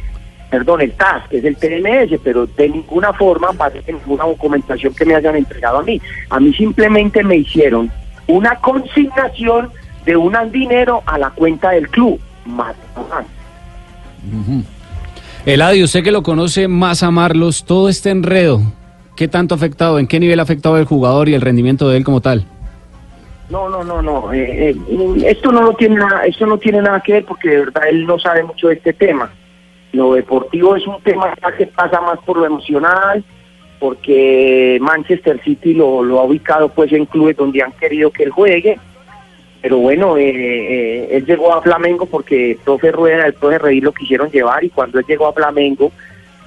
perdón, 0.51 0.83
el 0.83 0.93
TAS, 0.93 1.27
que 1.29 1.39
es 1.39 1.45
el 1.45 1.57
TMS, 1.57 2.21
pero 2.23 2.47
de 2.47 2.69
ninguna 2.69 3.13
forma, 3.15 3.49
en 3.87 3.97
ninguna 3.97 4.25
documentación 4.25 4.95
que 4.95 5.07
me 5.07 5.15
hayan 5.15 5.35
entregado 5.35 5.79
a 5.79 5.83
mí. 5.83 6.01
A 6.31 6.39
mí 6.39 6.53
simplemente 6.53 7.25
me 7.25 7.37
hicieron 7.39 7.91
una 8.29 8.55
consignación 8.57 9.71
de 10.05 10.17
un 10.17 10.37
dinero 10.53 11.03
a 11.07 11.19
la 11.19 11.31
cuenta 11.31 11.71
del 11.71 11.89
club, 11.89 12.21
más 12.45 12.77
más. 13.11 13.25
Eladio, 15.47 15.85
usted 15.85 16.03
que 16.03 16.11
lo 16.11 16.25
conoce 16.25 16.67
más 16.67 17.05
a 17.05 17.13
Marlos, 17.13 17.65
todo 17.65 17.89
este 17.89 18.11
enredo, 18.11 18.63
¿qué 19.15 19.29
tanto 19.29 19.55
ha 19.55 19.57
afectado? 19.57 20.01
¿En 20.01 20.09
qué 20.09 20.19
nivel 20.19 20.41
ha 20.41 20.43
afectado 20.43 20.77
el 20.77 20.87
jugador 20.87 21.29
y 21.29 21.35
el 21.35 21.41
rendimiento 21.41 21.89
de 21.89 21.99
él 21.99 22.05
como 22.05 22.21
tal? 22.21 22.45
No, 23.49 23.69
no, 23.69 23.85
no, 23.85 24.03
no. 24.03 24.33
eh, 24.33 24.71
eh, 24.71 24.77
esto 25.25 25.53
no 25.53 25.63
lo 25.63 25.75
tiene 25.75 25.95
nada, 25.95 26.25
esto 26.25 26.47
no 26.47 26.59
tiene 26.59 26.83
nada 26.83 27.01
que 27.01 27.13
ver 27.13 27.25
porque 27.25 27.49
de 27.49 27.59
verdad 27.59 27.85
él 27.89 28.07
no 28.07 28.19
sabe 28.19 28.43
mucho 28.43 28.67
de 28.67 28.75
este 28.75 28.93
tema. 28.93 29.31
Lo 29.93 30.15
deportivo 30.15 30.75
es 30.75 30.85
un 30.85 31.01
tema 31.03 31.33
que 31.57 31.69
pasa 31.69 32.01
más 32.01 32.19
por 32.27 32.39
lo 32.39 32.47
emocional, 32.47 33.25
porque 33.79 34.79
Manchester 34.81 35.41
City 35.45 35.75
lo, 35.75 36.03
lo 36.03 36.19
ha 36.19 36.25
ubicado 36.25 36.71
pues 36.71 36.93
en 36.93 37.07
clubes 37.07 37.37
donde 37.37 37.63
han 37.63 37.71
querido 37.71 38.11
que 38.11 38.25
él 38.25 38.31
juegue. 38.31 38.81
Pero 39.67 39.79
bueno, 39.79 40.17
eh, 40.17 40.31
eh, 40.31 41.09
él 41.11 41.27
llegó 41.27 41.53
a 41.53 41.61
Flamengo 41.61 42.07
porque 42.07 42.53
el 42.53 42.57
profe 42.59 42.93
Rueda, 42.93 43.27
el 43.27 43.33
profe 43.35 43.59
Rey 43.59 43.81
lo 43.81 43.91
quisieron 43.93 44.31
llevar 44.31 44.63
y 44.63 44.69
cuando 44.71 45.01
él 45.01 45.05
llegó 45.09 45.27
a 45.27 45.33
Flamengo, 45.33 45.91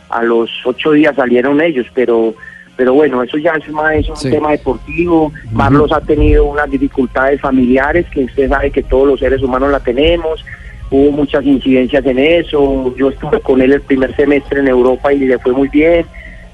a 0.09 0.23
los 0.23 0.49
ocho 0.63 0.93
días 0.93 1.17
salieron 1.17 1.59
ellos, 1.59 1.85
pero 1.93 2.33
pero 2.77 2.93
bueno, 2.93 3.21
eso 3.21 3.37
ya 3.37 3.51
es, 3.55 3.67
más, 3.73 3.93
es 3.95 4.07
un 4.07 4.15
Sí. 4.15 4.29
tema 4.31 4.51
deportivo. 4.51 5.33
Marlos 5.51 5.91
ha 5.91 5.99
tenido 5.99 6.45
unas 6.45 6.71
dificultades 6.71 7.41
familiares 7.41 8.05
que 8.09 8.23
usted 8.23 8.47
sabe 8.47 8.71
que 8.71 8.83
todos 8.83 9.05
los 9.05 9.19
seres 9.19 9.43
humanos 9.43 9.69
la 9.69 9.81
tenemos. 9.81 10.45
Hubo 10.89 11.11
muchas 11.11 11.43
incidencias 11.45 12.05
en 12.05 12.19
eso. 12.19 12.95
Yo 12.97 13.09
estuve 13.09 13.41
con 13.41 13.61
él 13.61 13.73
el 13.73 13.81
primer 13.81 14.15
semestre 14.15 14.61
en 14.61 14.69
Europa 14.69 15.11
y 15.11 15.19
le 15.19 15.37
fue 15.39 15.51
muy 15.51 15.67
bien. 15.67 16.05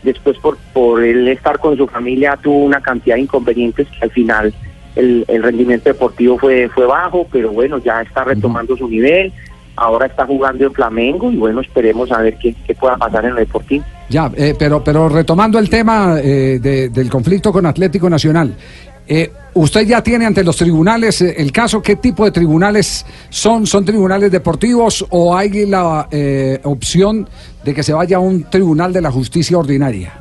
Después, 0.01 0.36
por, 0.39 0.57
por 0.74 1.03
él 1.03 1.27
estar 1.27 1.60
con 1.60 1.77
su 1.77 1.86
familia, 1.86 2.39
tuvo 2.41 2.57
una 2.57 2.81
cantidad 2.81 3.17
de 3.17 3.22
inconvenientes 3.22 3.88
que 3.88 4.03
al 4.03 4.10
final 4.10 4.51
el, 4.95 5.25
el 5.27 5.43
rendimiento 5.43 5.89
deportivo 5.89 6.37
fue, 6.37 6.69
fue 6.69 6.85
bajo, 6.85 7.27
pero 7.31 7.51
bueno, 7.51 7.77
ya 7.79 8.01
está 8.01 8.23
retomando 8.23 8.75
su 8.77 8.87
nivel. 8.87 9.31
Ahora 9.77 10.05
está 10.05 10.25
jugando 10.25 10.63
en 10.65 10.73
Flamengo 10.73 11.29
y 11.31 11.35
bueno, 11.35 11.59
esperemos 11.59 12.09
a 12.11 12.21
ver 12.21 12.37
qué, 12.37 12.55
qué 12.65 12.73
pueda 12.75 12.95
pasar 12.95 13.25
en 13.25 13.31
el 13.31 13.37
deportivo. 13.37 13.83
Ya, 14.09 14.31
eh, 14.37 14.55
pero, 14.57 14.81
pero 14.83 15.09
retomando 15.09 15.59
el 15.59 15.69
tema 15.69 16.17
eh, 16.23 16.59
de- 16.61 16.87
del 16.89 17.09
conflicto 17.09 17.51
con 17.51 17.65
Atlético 17.65 18.09
Nacional, 18.09 18.55
eh, 19.07 19.31
¿usted 19.53 19.81
ya 19.81 20.01
tiene 20.01 20.25
ante 20.25 20.43
los 20.45 20.55
tribunales 20.55 21.21
eh, 21.21 21.35
el 21.37 21.51
caso? 21.51 21.81
¿Qué 21.81 21.97
tipo 21.97 22.23
de 22.23 22.31
tribunales 22.31 23.05
son? 23.29 23.67
¿Son 23.67 23.83
tribunales 23.83 24.31
deportivos 24.31 25.05
o 25.09 25.35
hay 25.35 25.65
la 25.65 26.07
eh, 26.09 26.59
opción 26.63 27.27
de 27.65 27.73
que 27.73 27.83
se 27.83 27.91
vaya 27.91 28.15
a 28.17 28.21
un 28.21 28.43
tribunal 28.49 28.93
de 28.93 29.01
la 29.01 29.11
justicia 29.11 29.57
ordinaria? 29.57 30.13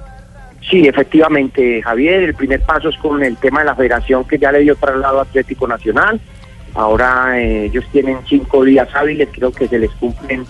Sí, 0.68 0.86
efectivamente, 0.88 1.82
Javier, 1.82 2.22
el 2.22 2.34
primer 2.34 2.62
paso 2.62 2.88
es 2.88 2.96
con 2.96 3.22
el 3.22 3.36
tema 3.36 3.60
de 3.60 3.66
la 3.66 3.74
federación 3.74 4.24
que 4.24 4.38
ya 4.38 4.50
le 4.50 4.60
dio 4.60 4.76
traslado 4.76 5.20
Atlético 5.20 5.68
Nacional. 5.68 6.20
Ahora 6.74 7.38
eh, 7.38 7.66
ellos 7.66 7.84
tienen 7.92 8.18
cinco 8.26 8.64
días 8.64 8.88
hábiles, 8.94 9.28
creo 9.32 9.52
que 9.52 9.68
se 9.68 9.78
les 9.78 9.90
cumplen, 9.92 10.44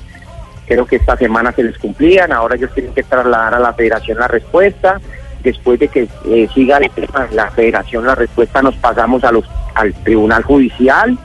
creo 0.67 0.87
que 0.87 0.97
esta 0.97 1.17
semana 1.17 1.53
se 1.53 1.65
les 1.65 1.77
cumplían, 1.79 2.33
ahora 2.33 2.55
ellos 2.55 2.73
tienen 2.73 2.95
que 2.95 3.03
trasladar 3.03 3.55
a 3.55 3.59
la 3.59 3.75
federación 3.75 4.19
la 4.19 4.29
respuesta. 4.29 5.01
Después 5.43 5.79
de 5.79 5.89
que 5.89 6.09
eh, 6.27 6.49
siga 6.55 6.79
el 6.79 6.91
tema 6.91 7.27
de 7.27 7.37
la 7.37 7.51
federación 7.51 8.07
la 8.07 8.15
respuesta, 8.15 8.63
nos 8.63 8.77
pasamos 8.77 9.23
al 9.25 9.93
Tribunal 10.05 10.43
Judicial 10.43 11.19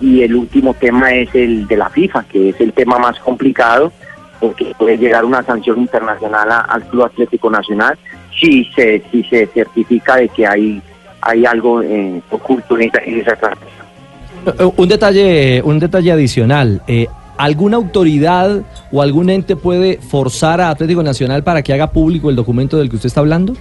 y 0.00 0.22
el 0.22 0.34
último 0.34 0.74
tema 0.74 1.12
es 1.12 1.34
el 1.34 1.66
de 1.66 1.76
la 1.76 1.88
FIFA, 1.88 2.24
que 2.24 2.50
es 2.50 2.60
el 2.60 2.72
tema 2.72 2.98
más 2.98 3.18
complicado, 3.20 3.92
porque 4.40 4.74
puede 4.78 4.96
llegar 4.98 5.24
una 5.24 5.42
sanción 5.42 5.78
internacional 5.80 6.50
a- 6.50 6.60
al 6.60 6.84
Club 6.88 7.04
Atlético 7.04 7.50
Nacional 7.50 7.96
si 8.38 8.64
se, 8.76 9.02
si 9.10 9.22
se 9.24 9.46
certifica 9.46 10.16
de 10.16 10.28
que 10.28 10.46
hay, 10.46 10.82
hay 11.22 11.46
algo 11.46 11.82
eh, 11.82 12.20
oculto 12.30 12.76
en 12.78 12.88
esa, 12.88 12.98
en 13.04 13.20
esa. 13.20 13.32
Eh, 13.32 14.70
Un 14.76 14.88
detalle, 14.88 15.62
un 15.64 15.78
detalle 15.78 16.12
adicional. 16.12 16.82
eh, 16.86 17.06
¿Alguna 17.38 17.76
autoridad 17.76 18.62
o 18.90 19.02
algún 19.02 19.28
ente 19.28 19.56
puede 19.56 19.98
forzar 19.98 20.58
a 20.62 20.70
Atlético 20.70 21.02
Nacional 21.02 21.42
para 21.44 21.60
que 21.62 21.72
haga 21.74 21.90
público 21.90 22.30
el 22.30 22.36
documento 22.36 22.78
del 22.78 22.88
que 22.88 22.96
usted 22.96 23.08
está 23.08 23.20
hablando? 23.20 23.54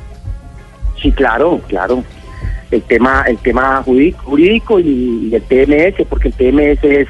Sí, 1.01 1.11
claro, 1.11 1.59
claro. 1.67 2.01
El 2.71 2.81
tema, 2.83 3.25
el 3.27 3.37
tema 3.37 3.83
jurí- 3.85 4.13
jurídico 4.23 4.79
y, 4.79 5.29
y 5.29 5.35
el 5.35 5.41
TMS, 5.41 6.05
porque 6.09 6.29
el 6.29 6.33
TMS 6.35 6.83
es, 6.85 7.07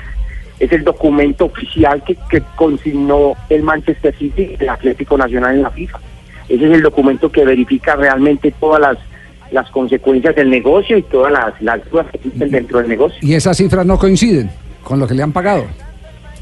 es 0.59 0.71
el 0.71 0.83
documento 0.83 1.45
oficial 1.45 2.03
que, 2.03 2.15
que 2.29 2.41
consignó 2.55 3.33
el 3.50 3.63
Manchester 3.63 4.15
City 4.17 4.55
el 4.59 4.69
Atlético 4.69 5.17
Nacional 5.17 5.55
en 5.55 5.63
la 5.63 5.71
FIFA. 5.71 6.00
Ese 6.47 6.65
es 6.65 6.71
el 6.74 6.81
documento 6.81 7.31
que 7.31 7.43
verifica 7.43 7.95
realmente 7.95 8.51
todas 8.59 8.79
las, 8.79 8.97
las 9.51 9.69
consecuencias 9.71 10.35
del 10.35 10.50
negocio 10.50 10.97
y 10.97 11.03
todas 11.03 11.31
las, 11.33 11.62
las 11.62 11.89
dudas 11.89 12.07
que 12.12 12.17
existen 12.17 12.51
dentro 12.51 12.79
del 12.79 12.88
negocio. 12.88 13.17
Y 13.21 13.33
esas 13.33 13.57
cifras 13.57 13.85
no 13.85 13.97
coinciden 13.97 14.50
con 14.83 15.00
lo 15.00 15.07
que 15.07 15.13
le 15.15 15.24
han 15.24 15.31
pagado. 15.31 15.65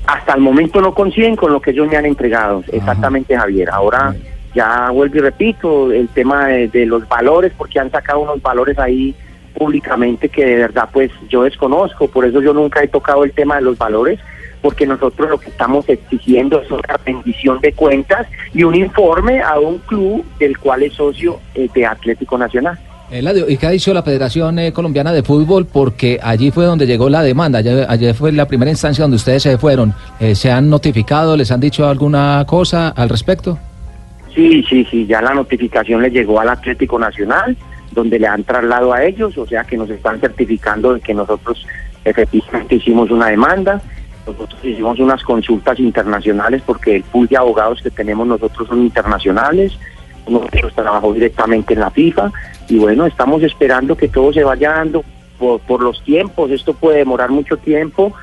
hasta 0.05 0.33
el 0.33 0.41
momento 0.41 0.81
no 0.81 0.93
coinciden 0.93 1.35
con 1.35 1.51
lo 1.53 1.61
que 1.61 1.71
ellos 1.71 1.87
me 1.87 1.97
han 1.97 2.05
entregado. 2.05 2.63
Exactamente, 2.71 3.37
Javier. 3.37 3.69
Ahora 3.69 4.13
ya 4.53 4.89
vuelvo 4.91 5.17
y 5.17 5.21
repito 5.21 5.91
el 5.91 6.09
tema 6.09 6.47
de, 6.47 6.67
de 6.67 6.85
los 6.85 7.07
valores, 7.07 7.51
porque 7.57 7.79
han 7.79 7.89
sacado 7.89 8.19
unos 8.19 8.41
valores 8.41 8.77
ahí 8.77 9.15
públicamente 9.53 10.29
que 10.29 10.45
de 10.45 10.55
verdad 10.55 10.89
pues 10.91 11.11
yo 11.29 11.43
desconozco, 11.43 12.07
por 12.07 12.25
eso 12.25 12.41
yo 12.41 12.53
nunca 12.53 12.83
he 12.83 12.87
tocado 12.87 13.23
el 13.23 13.31
tema 13.31 13.55
de 13.55 13.61
los 13.61 13.77
valores, 13.77 14.19
porque 14.61 14.87
nosotros 14.87 15.29
lo 15.29 15.39
que 15.39 15.49
estamos 15.49 15.87
exigiendo 15.89 16.61
es 16.61 16.71
una 16.71 16.97
rendición 17.05 17.59
de 17.59 17.73
cuentas 17.73 18.27
y 18.53 18.63
un 18.63 18.75
informe 18.75 19.41
a 19.41 19.59
un 19.59 19.77
club 19.79 20.25
del 20.39 20.57
cual 20.57 20.83
es 20.83 20.93
socio 20.93 21.39
eh, 21.53 21.67
de 21.73 21.85
Atlético 21.85 22.37
Nacional. 22.37 22.79
Eladio, 23.11 23.47
¿y 23.47 23.57
qué 23.57 23.67
ha 23.67 23.69
dicho 23.69 23.93
la 23.93 24.01
Federación 24.01 24.57
eh, 24.57 24.73
Colombiana 24.73 25.11
de 25.11 25.21
Fútbol? 25.21 25.67
Porque 25.67 26.19
allí 26.23 26.49
fue 26.49 26.65
donde 26.65 26.87
llegó 26.87 27.09
la 27.09 27.21
demanda, 27.21 27.59
ayer, 27.59 27.85
ayer 27.87 28.15
fue 28.15 28.31
la 28.31 28.47
primera 28.47 28.71
instancia 28.71 29.03
donde 29.03 29.17
ustedes 29.17 29.43
se 29.43 29.57
fueron. 29.57 29.93
Eh, 30.19 30.33
¿Se 30.33 30.49
han 30.49 30.69
notificado, 30.69 31.37
les 31.37 31.51
han 31.51 31.59
dicho 31.59 31.87
alguna 31.87 32.43
cosa 32.47 32.89
al 32.89 33.09
respecto? 33.09 33.59
Sí, 34.33 34.65
sí, 34.67 34.83
sí, 34.89 35.05
ya 35.05 35.21
la 35.21 35.33
notificación 35.33 36.01
le 36.01 36.09
llegó 36.09 36.39
al 36.39 36.49
Atlético 36.49 36.97
Nacional, 36.97 37.55
donde 37.93 38.19
le 38.19 38.27
han 38.27 38.43
trasladado 38.43 38.93
a 38.93 39.03
ellos, 39.03 39.37
o 39.37 39.45
sea 39.45 39.63
que 39.63 39.77
nos 39.77 39.89
están 39.89 40.19
certificando 40.19 40.93
de 40.93 41.01
que 41.01 41.13
nosotros 41.13 41.65
efectivamente 42.03 42.75
hicimos 42.75 43.11
una 43.11 43.27
demanda, 43.27 43.81
nosotros 44.25 44.59
hicimos 44.63 44.99
unas 44.99 45.23
consultas 45.23 45.79
internacionales 45.79 46.61
porque 46.65 46.97
el 46.97 47.03
pool 47.03 47.27
de 47.27 47.37
abogados 47.37 47.81
que 47.81 47.91
tenemos 47.91 48.27
nosotros 48.27 48.67
son 48.67 48.81
internacionales, 48.81 49.77
ellos 50.27 50.73
trabajó 50.73 51.13
directamente 51.13 51.73
en 51.73 51.81
la 51.81 51.91
FIFA 51.91 52.31
y 52.69 52.77
bueno, 52.77 53.05
estamos 53.05 53.43
esperando 53.43 53.97
que 53.97 54.07
todo 54.07 54.31
se 54.31 54.43
vaya 54.43 54.71
dando 54.71 55.03
por, 55.37 55.59
por 55.61 55.81
los 55.81 56.01
tiempos, 56.03 56.51
esto 56.51 56.73
puede 56.73 56.99
demorar 56.99 57.29
mucho 57.29 57.57
tiempo, 57.57 58.13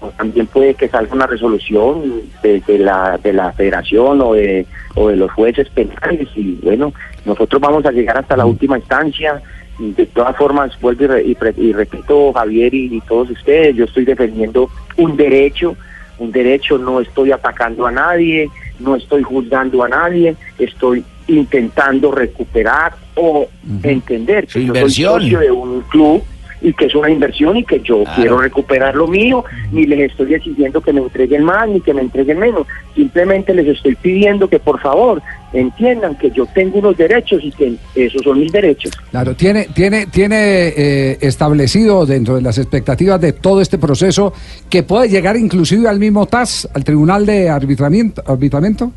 o 0.00 0.08
también 0.08 0.46
puede 0.46 0.74
que 0.74 0.88
salga 0.88 1.14
una 1.14 1.26
resolución 1.26 2.22
de, 2.42 2.60
de 2.66 2.78
la 2.78 3.18
de 3.22 3.32
la 3.32 3.52
federación 3.52 4.20
o 4.20 4.34
de 4.34 4.66
o 4.94 5.08
de 5.08 5.16
los 5.16 5.30
jueces 5.32 5.68
penales 5.70 6.28
y 6.34 6.58
bueno 6.62 6.92
nosotros 7.24 7.60
vamos 7.60 7.84
a 7.86 7.90
llegar 7.92 8.18
hasta 8.18 8.36
la 8.36 8.46
última 8.46 8.78
instancia. 8.78 9.40
Y 9.78 9.92
de 9.92 10.06
todas 10.06 10.34
formas 10.36 10.70
vuelvo 10.80 11.04
y, 11.18 11.34
re- 11.34 11.54
y 11.58 11.70
repito 11.74 12.32
Javier 12.32 12.72
y, 12.72 12.96
y 12.96 13.00
todos 13.02 13.28
ustedes 13.30 13.76
yo 13.76 13.84
estoy 13.84 14.06
defendiendo 14.06 14.70
un 14.96 15.18
derecho 15.18 15.76
un 16.18 16.32
derecho 16.32 16.78
no 16.78 16.98
estoy 16.98 17.30
atacando 17.30 17.86
a 17.86 17.90
nadie 17.92 18.48
no 18.78 18.96
estoy 18.96 19.22
juzgando 19.22 19.84
a 19.84 19.88
nadie 19.90 20.34
estoy 20.58 21.04
intentando 21.28 22.10
recuperar 22.10 22.94
o 23.16 23.46
entender 23.82 24.46
Su 24.48 24.60
que 24.60 24.64
yo 24.64 24.72
soy 24.72 24.80
socio 25.20 25.40
de 25.40 25.50
un 25.50 25.82
club 25.90 26.22
y 26.66 26.72
que 26.74 26.86
es 26.86 26.96
una 26.96 27.08
inversión 27.08 27.56
y 27.56 27.62
que 27.62 27.78
yo 27.78 28.02
quiero 28.16 28.38
recuperar 28.38 28.96
lo 28.96 29.06
mío, 29.06 29.44
ni 29.70 29.86
les 29.86 30.10
estoy 30.10 30.34
exigiendo 30.34 30.80
que 30.80 30.92
me 30.92 31.00
entreguen 31.00 31.44
más 31.44 31.68
ni 31.68 31.80
que 31.80 31.94
me 31.94 32.00
entreguen 32.00 32.40
menos, 32.40 32.66
simplemente 32.92 33.54
les 33.54 33.68
estoy 33.68 33.94
pidiendo 33.94 34.48
que 34.48 34.58
por 34.58 34.80
favor 34.80 35.22
entiendan 35.52 36.16
que 36.16 36.32
yo 36.32 36.44
tengo 36.46 36.80
unos 36.80 36.96
derechos 36.96 37.40
y 37.44 37.52
que 37.52 37.76
esos 37.94 38.20
son 38.22 38.40
mis 38.40 38.50
derechos. 38.50 38.90
Claro, 39.12 39.36
tiene, 39.36 39.68
tiene, 39.72 40.06
tiene 40.06 40.72
eh, 40.76 41.18
establecido 41.20 42.04
dentro 42.04 42.34
de 42.34 42.42
las 42.42 42.58
expectativas 42.58 43.20
de 43.20 43.32
todo 43.32 43.60
este 43.60 43.78
proceso 43.78 44.32
que 44.68 44.82
puede 44.82 45.08
llegar 45.08 45.36
inclusive 45.36 45.88
al 45.88 46.00
mismo 46.00 46.26
TAS, 46.26 46.68
al 46.74 46.82
Tribunal 46.82 47.24
de 47.26 47.48
Arbitramiento. 47.48 48.24
arbitramiento? 48.26 48.90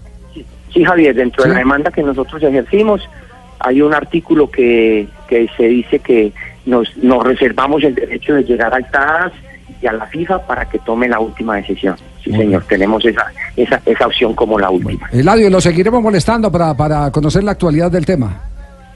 Sí, 0.73 0.83
Javier, 0.83 1.15
dentro 1.15 1.43
Sí. 1.43 1.49
de 1.49 1.53
la 1.53 1.59
demanda 1.59 1.91
que 1.91 2.01
nosotros 2.01 2.41
ejercimos 2.41 3.07
hay 3.59 3.81
un 3.81 3.93
artículo 3.93 4.49
que, 4.49 5.07
que 5.27 5.47
se 5.57 5.67
dice 5.67 5.99
que 5.99 6.31
nos, 6.65 6.95
nos 6.97 7.23
reservamos 7.23 7.83
el 7.83 7.95
derecho 7.95 8.35
de 8.35 8.43
llegar 8.43 8.73
al 8.73 8.89
TAS 8.91 9.31
y 9.81 9.87
a 9.87 9.93
la 9.93 10.05
FIFA 10.07 10.45
para 10.45 10.65
que 10.69 10.79
tome 10.79 11.07
la 11.07 11.19
última 11.19 11.55
decisión. 11.55 11.95
Sí, 12.23 12.29
Muy 12.31 12.39
señor, 12.45 12.63
tenemos 12.67 13.03
esa, 13.05 13.25
esa, 13.55 13.81
esa 13.85 14.07
opción 14.07 14.33
como 14.35 14.59
la 14.59 14.69
última. 14.69 15.07
Eladio, 15.11 15.49
lo 15.49 15.61
seguiremos 15.61 16.01
molestando 16.01 16.51
para, 16.51 16.75
para 16.75 17.09
conocer 17.11 17.43
la 17.43 17.51
actualidad 17.51 17.89
del 17.89 18.05
tema, 18.05 18.41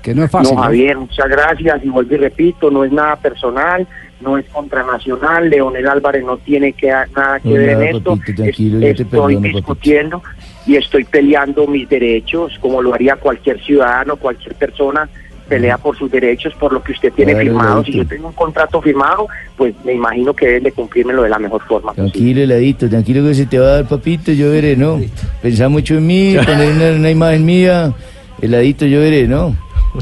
que 0.02 0.14
no 0.14 0.24
es 0.26 0.30
fácil. 0.32 0.56
no, 0.56 0.62
Javier, 0.64 0.98
muchas 0.98 1.30
gracias. 1.30 1.84
Y 1.86 1.90
vuelvo 1.90 2.14
y 2.14 2.18
repito, 2.18 2.70
no 2.70 2.84
es 2.84 2.92
nada 2.92 3.16
personal, 3.16 3.88
no 4.20 4.38
es 4.38 4.46
contra 4.50 4.84
Nacional. 4.84 5.50
Leonel 5.50 5.88
Álvarez 5.88 6.24
no 6.26 6.36
tiene 6.38 6.74
que, 6.74 6.88
nada 6.90 7.40
que 7.40 7.48
No, 7.50 7.56
ver 7.56 7.70
en 7.70 7.96
esto. 7.96 8.18
papito, 8.18 8.44
Es- 8.44 8.50
estoy 8.60 9.06
perdono, 9.06 9.36
papito. 9.38 9.58
discutiendo, 9.58 10.24
y 10.66 10.76
estoy 10.76 11.06
peleando 11.06 11.66
mis 11.66 11.88
derechos, 11.88 12.58
como 12.60 12.82
lo 12.82 12.94
haría 12.94 13.16
cualquier 13.16 13.62
ciudadano, 13.64 14.18
cualquier 14.18 14.54
persona 14.56 15.08
pelea 15.48 15.78
por 15.78 15.98
sus 15.98 16.10
derechos, 16.12 16.54
por 16.60 16.74
lo 16.74 16.82
que 16.82 16.94
usted 16.94 17.12
tiene 17.14 17.34
Claro, 17.34 17.46
firmado. 17.48 17.84
Si 17.86 17.94
yo 17.94 18.06
tengo 18.08 18.28
un 18.28 18.34
contrato 18.34 18.82
firmado, 18.82 19.28
pues 19.58 19.74
me 19.84 19.94
imagino 19.94 20.34
que 20.34 20.48
deben 20.48 20.64
de 20.64 20.72
cumplírmelo 20.72 21.24
de 21.24 21.30
la 21.30 21.40
mejor 21.40 21.62
forma. 21.64 21.94
Tranquilo, 21.94 22.42
heladito, 22.42 22.90
tranquilo 22.90 23.24
que 23.28 23.36
se 23.36 23.46
te 23.46 23.60
va 23.60 23.68
a 23.68 23.72
dar, 23.76 23.86
papito, 23.88 24.32
yo 24.32 24.52
veré, 24.52 24.76
¿no? 24.76 25.00
Pensá 25.42 25.70
mucho 25.70 25.96
en 25.96 26.08
mí, 26.08 26.36
poner 26.46 26.74
una, 26.76 26.92
una 27.00 27.10
imagen 27.12 27.46
mía, 27.46 27.94
heladito, 28.42 28.86
yo 28.86 29.00
veré, 29.00 29.28
¿no? 29.28 29.56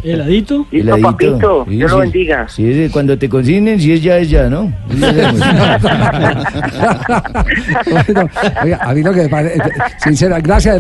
¿Heladito? 0.06 0.66
Listo, 0.72 0.96
Heladito. 0.96 1.12
papito, 1.12 1.66
Sí, 1.68 1.76
Dios 1.76 1.92
lo 1.92 1.98
sí. 1.98 2.02
bendiga. 2.04 2.48
Sí, 2.48 2.72
es- 2.84 2.92
cuando 2.94 3.18
te 3.18 3.28
consignen, 3.28 3.78
si 3.78 3.92
es 3.92 4.02
ya, 4.02 4.18
es 4.20 4.30
ya, 4.30 4.50
¿no? 4.50 4.72
Bueno, 4.88 5.08
oiga, 8.64 8.78
a 8.82 8.94
mí 8.94 9.04
lo 9.04 9.14
que 9.14 9.24
me 9.24 9.30
parece, 9.30 9.60
sincera, 9.98 10.40
gracias. 10.40 10.80